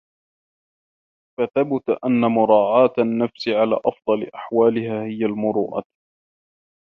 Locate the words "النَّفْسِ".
2.99-3.47